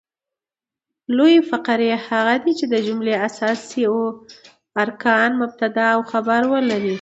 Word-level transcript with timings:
لویي 1.15 1.39
فقرې 1.49 1.89
هغه 2.07 2.35
دي، 2.43 2.51
چي 2.59 2.65
د 2.73 2.75
جملې 2.87 3.13
اساسي 3.27 3.83
ارکان 4.83 5.29
مبتداء 5.41 5.91
او 5.95 6.01
خبر 6.11 6.41
ولري. 6.53 6.89